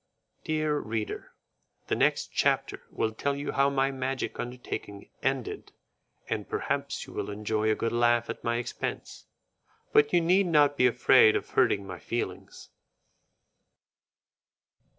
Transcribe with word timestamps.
Dear 0.43 0.79
reader, 0.79 1.31
the 1.85 1.95
next 1.95 2.31
chapter 2.33 2.81
will 2.89 3.11
tell 3.11 3.35
you 3.35 3.51
how 3.51 3.69
my 3.69 3.91
magic 3.91 4.39
undertaking 4.39 5.11
ended, 5.21 5.73
and 6.27 6.49
perhaps 6.49 7.05
you 7.05 7.13
will 7.13 7.29
enjoy 7.29 7.69
a 7.69 7.75
good 7.75 7.91
laugh 7.91 8.27
at 8.27 8.43
my 8.43 8.55
expense, 8.57 9.27
but 9.93 10.11
you 10.11 10.19
need 10.19 10.47
not 10.47 10.75
be 10.75 10.87
afraid 10.87 11.35
of 11.35 11.51
hurting 11.51 11.85
my 11.85 11.99
feelings. 11.99 12.69